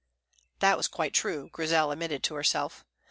That 0.61 0.77
was 0.77 0.87
quite 0.87 1.13
true, 1.13 1.49
Grizel 1.53 1.91
admitted 1.91 2.23
to 2.23 2.33
herself. 2.33 2.83